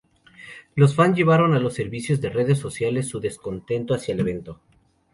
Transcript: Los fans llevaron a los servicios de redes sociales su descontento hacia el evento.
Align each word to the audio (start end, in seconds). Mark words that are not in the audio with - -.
Los 0.73 0.95
fans 0.95 1.15
llevaron 1.15 1.53
a 1.53 1.59
los 1.59 1.75
servicios 1.75 2.19
de 2.21 2.31
redes 2.31 2.57
sociales 2.57 3.07
su 3.07 3.19
descontento 3.19 3.93
hacia 3.93 4.15
el 4.15 4.21
evento. 4.21 4.59